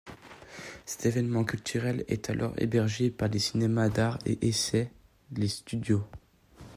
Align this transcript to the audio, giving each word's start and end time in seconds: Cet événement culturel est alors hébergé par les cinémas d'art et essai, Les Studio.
Cet 0.83 1.05
événement 1.05 1.43
culturel 1.43 2.03
est 2.07 2.31
alors 2.31 2.55
hébergé 2.59 3.11
par 3.11 3.27
les 3.29 3.37
cinémas 3.37 3.89
d'art 3.89 4.17
et 4.25 4.47
essai, 4.47 4.89
Les 5.37 5.47
Studio. 5.47 6.03